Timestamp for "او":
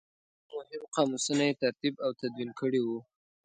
2.05-2.09